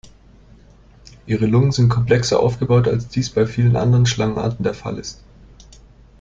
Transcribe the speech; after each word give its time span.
Ihre 1.27 1.45
Lungen 1.45 1.71
sind 1.71 1.89
komplexer 1.89 2.39
aufgebaut 2.39 2.87
als 2.87 3.07
dies 3.07 3.29
bei 3.29 3.45
vielen 3.45 3.75
anderen 3.75 4.07
Schlangenarten 4.07 4.63
der 4.63 4.73
Fall 4.73 4.97
ist. 4.97 5.21